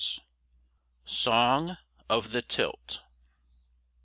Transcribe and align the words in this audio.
SONG 1.05 1.77
OF 2.09 2.31
THE 2.31 2.41
TILT. 2.41 3.01